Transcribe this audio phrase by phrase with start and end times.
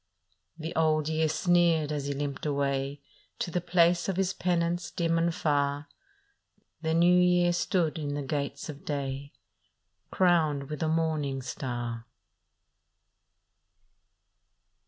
[0.57, 3.01] "The Old Year sneered as he limped away
[3.37, 5.89] To the place of his penance dim and far.
[6.81, 9.31] The New Year stood in the gates of day,
[10.09, 12.07] Crowned with the morning star.